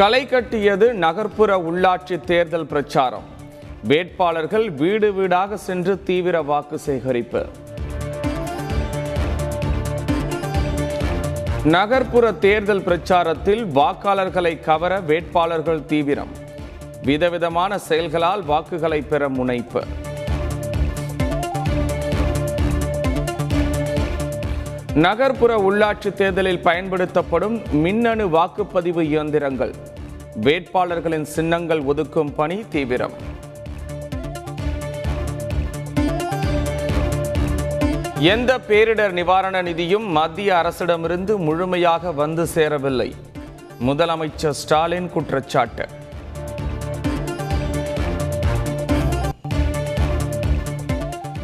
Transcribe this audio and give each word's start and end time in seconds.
களை 0.00 0.26
கட்டியது 0.26 0.94
நகர்ப்புற 0.94 1.56
உள்ளாட்சி 1.70 2.20
தேர்தல் 2.20 2.66
பிரச்சாரம். 2.66 3.24
வேட்பாளர்கள் 3.84 4.70
வீடு 4.70 5.12
வீடாக 5.12 5.56
சென்று 5.56 6.02
தீவிர 6.02 6.42
வாக்கு 6.42 6.78
சேகரிப்பு. 6.78 7.42
நகர்ப்புற 11.64 12.32
தேர்தல் 12.32 12.84
பிரச்சாரத்தில் 12.88 13.64
வாக்காளர்களை 13.78 14.60
கவர 14.60 15.00
வேட்பாளர்கள் 15.00 15.84
தீவிரம். 15.84 16.32
விதவிதமான 17.02 17.78
செயல்களால் 17.78 18.44
வாக்குகளை 18.44 19.02
பெற 19.02 19.28
முனைப்பு. 19.28 19.82
நகர்ப்புற 24.94 25.56
உள்ளாட்சி 25.56 26.12
தேர்தலில் 26.12 26.60
பயன்படுத்தப்படும் 26.60 27.62
மின்னணு 27.70 28.28
வாக்குப்பதிவு 28.28 29.00
இயந்திரங்கள். 29.00 29.74
வேட்பாளர்களின் 30.40 31.22
சின்னங்கள் 31.22 31.82
ஒதுக்கும் 31.82 32.34
பணி 32.34 32.64
தீவிரம். 32.68 33.12
எந்த 38.18 38.58
பேரிடர் 38.58 39.10
நிவாரண 39.10 39.62
நிதியும் 39.62 40.06
மத்திய 40.06 40.54
அரசிடமிருந்து 40.54 41.36
முழுமையாக 41.36 42.12
வந்து 42.12 42.46
சேரவில்லை. 42.46 43.14
முதலமைச்சர் 43.86 44.58
ஸ்டாலின் 44.62 45.10
குற்றச்சாட்டு. 45.10 45.88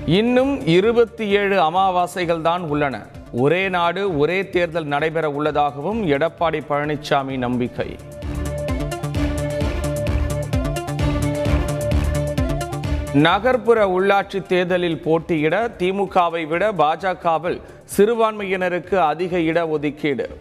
இன்னும் 0.07 0.67
இருபத்தி 0.67 1.29
ஏழு 1.29 1.61
அமாவாசைகள் 1.61 2.41
தான் 2.41 2.63
உள்ளன. 2.63 3.07
ஒரே 3.33 3.69
நாடு 3.69 4.19
ஒரே 4.19 4.49
தேர்தல் 4.49 4.85
நடைபெற 4.85 5.31
உள்ளதாகவும் 5.31 6.07
எடப்பாடி 6.07 6.61
பழனிசாமி 6.69 7.39
நம்பிக்கை. 7.39 7.97
நகர்ப்புற 13.13 13.87
உள்ளாட்சி 13.87 14.47
தேர்தலில் 14.47 15.01
போட்டியிட 15.01 15.69
திமுகவை 15.79 16.47
விட 16.47 16.73
பாஜகவில் 16.73 17.61
சிறுபான்மையினருக்கு 17.97 18.95
அதிக 18.95 19.39
இட 19.39 19.69
ஒதுக்கீடு 19.69 20.41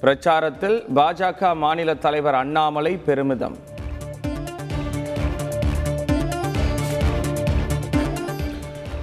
பிரச்சாரத்தில் 0.00 0.84
பாஜக 0.94 1.56
மாநில 1.56 1.94
தலைவர் 1.94 2.34
அண்ணாமலை 2.34 2.96
பெருமிதம். 2.96 3.58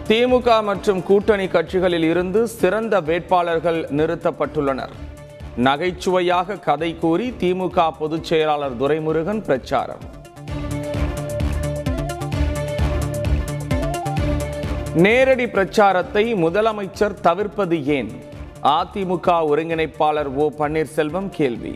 திமுக 0.07 0.63
மற்றும் 0.63 1.03
கூட்டணி 1.03 1.47
கட்சிகளில் 1.47 2.03
இருந்து 2.03 2.47
சிறந்த 2.47 3.01
வேட்பாளர்கள் 3.01 3.83
நிறுத்தப்பட்டுள்ளனர். 3.83 4.93
நகைச்சுவையாக 5.57 6.59
கதை 6.59 6.97
கூறி 6.99 7.33
திமுக 7.39 7.91
பொதுச் 7.99 8.23
செயலாளர் 8.23 8.81
துரைமுருகன் 8.81 9.43
பிரச்சாரம். 9.43 10.03
நேரடி 14.93 15.47
பிரச்சாரத்தை 15.47 16.33
முதலமைச்சர் 16.33 17.19
தவிர்ப்பது 17.21 17.85
ஏன்? 17.85 18.11
அதிமுக 18.63 19.27
ஒருங்கிணைப்பாளர் 19.27 20.33
ஓ 20.35 20.49
பன்னீர்செல்வம் 20.57 21.29
கேள்வி. 21.29 21.75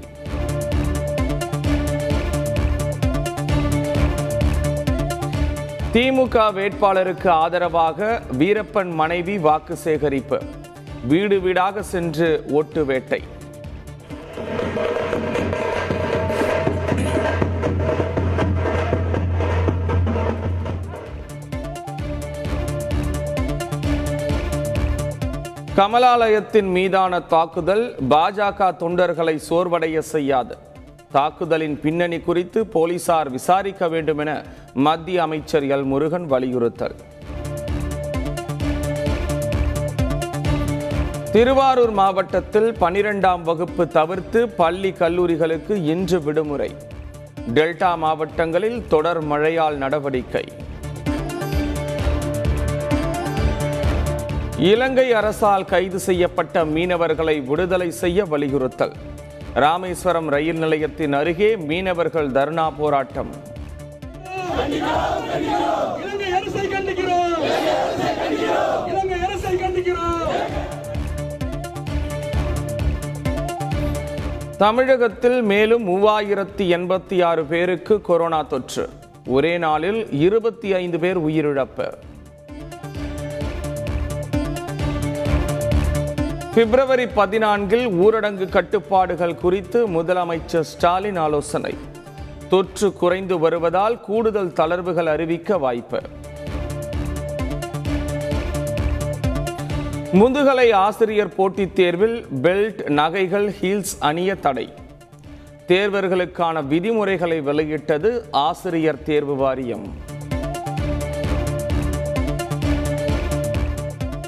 திமுக 5.94 6.42
வேட்பாளருக்கு 6.58 7.28
ஆதரவாக 7.28 8.22
வீரப்பன் 8.39 8.92
மனைவி 9.00 9.38
வாக்கு 9.38 9.75
சேகரிப்பு. 9.75 10.38
வீடு 11.08 11.39
வீடாக 11.39 11.83
சென்று 11.83 12.44
ஓட்டு 12.50 12.86
வேட்டை. 12.86 13.22
கமலாலயத்தின் 25.76 26.71
மீதான 26.77 27.20
தாக்குதல் 27.20 27.95
பாஜக 28.10 28.73
தொண்டர்களை 28.83 29.39
சோர்வடைய 29.49 29.99
செய்யாது. 29.99 30.58
தாக்குதலின் 31.11 31.80
பின்னணி 31.80 32.20
குறித்து 32.20 32.66
போலீசார் 32.66 33.30
விசாரிக்க 33.30 33.88
வேண்டும் 33.88 34.17
என 34.17 34.44
மத்திய 34.73 35.22
அமைச்சர் 35.22 35.64
எல். 35.64 35.83
முருகன் 35.83 36.26
வலியுறுத்தல். 36.26 36.95
திருவாரூர் 41.32 41.92
மாவட்டத்தில் 41.92 42.72
பனிரெண்டாம் 42.82 43.42
வகுப்பு 43.42 43.88
தவிர்த்து 43.88 44.49
பள்ளி 44.49 44.92
கல்லூரிகளுக்கு 44.92 45.86
இன்று 45.86 46.23
விடுமுறை. 46.23 46.72
டெல்டா 47.54 47.98
மாவட்டங்களில் 47.98 48.88
தொடர் 48.88 49.22
மழையால் 49.22 49.78
நடவடிக்கை. 49.78 50.45
இலங்கை 54.58 55.14
அரசால் 55.14 55.66
கைது 55.66 55.99
செய்யப்பட்ட 55.99 56.66
மீனவர்களை 56.66 57.45
விடுதலை 57.45 57.92
செய்ய 57.92 58.26
வலியுறுத்தல். 58.26 58.95
ராமேஸ்வரம் 59.54 60.28
ரயில் 60.28 60.58
நிலையத்தின் 60.58 61.14
அருகே 61.14 61.56
மீனவர்கள் 61.56 62.32
தர்ணா 62.32 62.72
போராட்டம். 62.78 63.50
தமிழகத்தில் 74.58 75.42
மேலும் 75.42 75.88
மூவாயிரத்தி 75.88 76.58
எண்பத்தி 76.58 77.23
ஆறு 77.23 77.45
பேருக்கு 77.45 78.02
கொரோனா 78.02 78.42
தொற்று. 78.42 78.90
ஒரே 79.28 79.58
நாளில் 79.58 80.11
இருபத்தி 80.11 80.73
ஐந்து 80.73 81.00
பேர் 81.00 81.20
உயிரிழப்பு. 81.20 81.94
பிப்ரவரி 86.56 87.06
பதினான்கில் 87.06 87.86
ஊரடங்கு 88.04 88.50
கட்டுப்பாடுகள் 88.50 89.36
குறித்து 89.36 89.88
முதலமைச்சர் 89.88 90.60
ஸ்டாலின் 90.60 91.16
ஆலோசனை. 91.16 91.73
தொற்று 92.50 92.94
குறைந்து 92.94 93.39
வருவதால் 93.39 94.00
கூடுதல் 94.00 94.50
தளர்வுகள் 94.50 95.06
அறிவிக்க 95.06 95.58
வாய்ப்பு. 95.58 96.02
முதுகலை 100.11 100.72
ஆசிரியர் 100.72 101.36
போட்டித் 101.36 101.76
தேர்வில் 101.76 102.26
பெல்ட் 102.42 102.90
நகைகள் 102.90 103.50
ஹீல்ஸ் 103.61 103.95
அணிய 104.00 104.36
தடை. 104.36 104.73
தேர்வர்களுக்கான 105.67 106.67
விதிமுறைகளை 106.67 107.42
வெளியிட்டது 107.42 108.26
ஆசிரியர் 108.32 109.04
தேர்வு 109.04 109.36
வாரியம். 109.36 110.11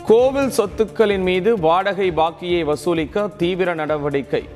கோவில் 0.07 0.49
சொத்துக்களின் 0.49 1.23
மீது 1.23 1.59
வாடகை 1.59 2.11
பாக்கியை 2.11 2.63
வசூலிக்க 2.63 3.27
தீவிர 3.37 3.73
நடவடிக்கை. 3.73 4.49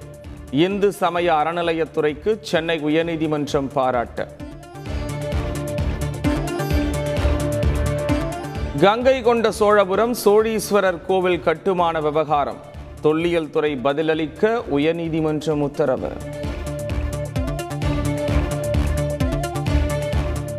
இந்து 0.51 0.91
சமய 0.91 1.33
அறநிலையத்துறைக்கு 1.33 2.37
சென்னை 2.41 2.79
உயர்நீதிமன்றம் 2.79 3.69
பாராட்ட. 3.73 4.27
கங்கை 8.79 9.21
கொண்ட 9.21 9.51
சோழபுரம் 9.51 10.15
சோழீஸ்வரர் 10.25 11.05
கோவில் 11.05 11.43
கட்டுமான 11.43 12.01
விவகாரம். 12.01 12.57
தொல்லியல் 13.01 13.49
துறை 13.49 13.79
பதிலளிக்க 13.83 14.63
உயர்நீதிமன்றம் 14.71 15.61
உத்தரவு. 15.61 16.11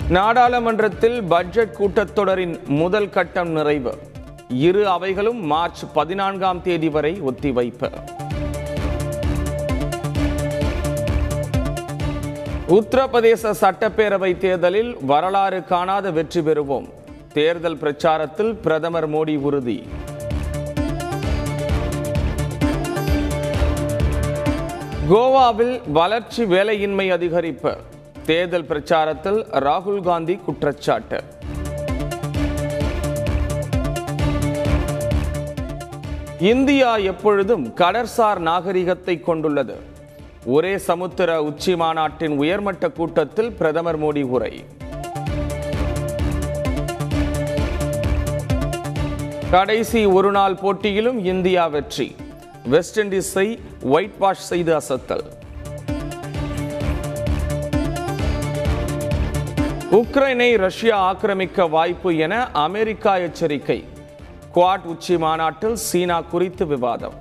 நாடாளுமன்றத்தில் 0.08 1.22
பட்ஜெட் 1.22 1.74
கூட்டத்தொடரின் 1.78 2.64
முதல் 2.64 3.10
கட்டம் 3.10 3.48
நிறைவு. 3.48 3.94
இரு 4.48 4.88
அவைகளும் 4.88 5.44
மார்ச் 5.44 5.84
பதினான்காம் 5.94 6.62
தேதி 6.62 6.88
வரை 6.88 7.20
ஒத்திவைப்பு. 7.20 7.90
உத்தரப்பிரதேச 12.68 13.54
சட்டப்பேரவை 13.60 14.38
தேர்தலில் 14.38 14.96
வரலாறு 15.00 15.64
காணாத 15.64 16.10
வெற்றி 16.10 16.40
பெறுவோம். 16.40 16.88
தேர்தல் 17.32 17.76
பிரச்சாரத்தில் 17.76 18.52
பிரதமர் 18.52 19.10
மோடி 19.10 19.38
உறுதி. 19.38 19.86
கோவாவில் 25.10 25.80
வளர்ச்சி 25.92 26.44
வேலையின்மை 26.44 27.12
அதிகரிப்பு. 27.12 27.76
தேர்தல் 28.26 28.64
பிரச்சாரத்தில் 28.64 29.44
ராகுல் 29.52 30.02
காந்தி 30.02 30.36
குற்றச்சாட்டு. 30.36 31.22
இந்தியா 36.40 36.96
எப்பொழுதும் 36.96 37.74
கடற்சார் 37.74 38.40
நாகரிகத்தை 38.40 39.20
கொண்டுள்ளது. 39.20 39.76
ஒரே 40.44 40.78
சமுத்திர 40.78 41.42
உச்சி 41.42 41.76
மாநாட்டின் 41.76 42.38
உயர்மட்ட 42.38 42.90
கூட்டத்தில் 42.90 43.52
பிரதமர் 43.52 44.00
மோடி 44.02 44.22
உரை. 44.22 44.64
கடைசி 49.50 50.06
ஒருநாள் 50.06 50.54
போட்டியிலும் 50.54 51.24
இந்தியா 51.24 51.66
வெற்றி. 51.66 52.14
வெஸ்ட் 52.64 53.00
இண்டீஸை 53.00 53.58
ஒயிட் 53.82 54.18
வாஷ் 54.18 54.46
செய்து 54.50 54.78
அசத்தல். 54.78 55.26
உக்ரைனை 59.90 60.56
ரஷ்யா 60.56 61.12
ஆக்கிரமிக்க 61.12 61.70
வாய்ப்பு 61.70 62.16
என 62.16 62.50
அமெரிக்கா 62.50 63.16
எச்சரிக்கை. 63.16 63.84
குவாட் 64.58 64.86
உச்சி 64.92 65.16
மாநாட்டில் 65.18 65.74
சீனா 65.74 66.20
குறித்து 66.30 66.66
விவாதம். 66.66 67.16